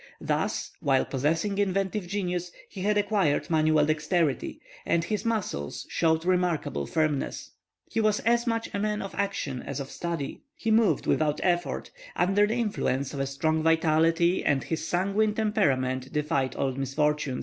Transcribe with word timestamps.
Thus, 0.19 0.71
while 0.79 1.05
possessing 1.05 1.59
inventive 1.59 2.07
genius, 2.07 2.51
he 2.67 2.81
had 2.81 2.97
acquired 2.97 3.51
manual 3.51 3.85
dexterity, 3.85 4.59
and 4.83 5.03
his 5.03 5.25
muscles 5.25 5.85
showed 5.91 6.25
remarkable 6.25 6.87
firmness. 6.87 7.51
He 7.85 7.99
was 7.99 8.19
as 8.21 8.47
much 8.47 8.67
a 8.73 8.79
man 8.79 9.03
of 9.03 9.13
action 9.13 9.61
as 9.61 9.79
of 9.79 9.91
study; 9.91 10.41
he 10.55 10.71
moved 10.71 11.05
without 11.05 11.39
effort, 11.43 11.91
under 12.15 12.47
the 12.47 12.55
influence 12.55 13.13
of 13.13 13.19
a 13.19 13.27
strong 13.27 13.61
vitality 13.61 14.43
and 14.43 14.63
his 14.63 14.87
sanguine 14.87 15.35
temperament 15.35 16.11
defied 16.11 16.55
all 16.55 16.71
misfortune. 16.71 17.39